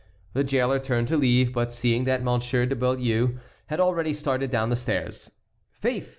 The 0.33 0.43
jailer 0.43 0.79
turned 0.79 1.07
to 1.09 1.15
leave, 1.15 1.53
but 1.53 1.71
seeing 1.71 2.05
that 2.05 2.23
Monsieur 2.23 2.65
de 2.65 2.75
Beaulieu 2.75 3.37
had 3.67 3.79
already 3.79 4.15
started 4.15 4.49
down 4.49 4.71
the 4.71 4.75
stairs: 4.75 5.29
"Faith! 5.69 6.09